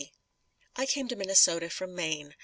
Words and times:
I 0.77 0.87
came 0.87 1.07
to 1.09 1.15
Minnesota 1.15 1.69
from 1.69 1.93
Maine. 1.93 2.33